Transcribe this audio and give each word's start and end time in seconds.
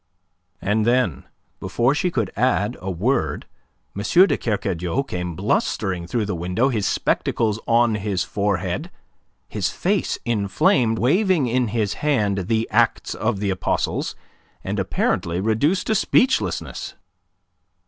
And 0.63 0.83
then 0.83 1.25
before 1.59 1.93
she 1.93 2.09
could 2.09 2.31
add 2.35 2.75
a 2.81 2.89
word, 2.89 3.45
M. 3.95 4.01
de 4.01 4.35
Kercadiou 4.35 5.03
came 5.07 5.35
blustering 5.35 6.07
through 6.07 6.25
the 6.25 6.33
window, 6.33 6.69
his 6.69 6.87
spectacles 6.87 7.59
on 7.67 7.93
his 7.93 8.23
forehead, 8.23 8.89
his 9.47 9.69
face 9.69 10.17
inflamed, 10.25 10.97
waving 10.97 11.45
in 11.45 11.67
his 11.67 11.93
hand 12.01 12.47
"The 12.47 12.67
Acts 12.71 13.13
of 13.13 13.37
the 13.39 13.51
Apostles," 13.51 14.15
and 14.63 14.79
apparently 14.79 15.39
reduced 15.39 15.85
to 15.85 15.93
speechlessness. 15.93 16.95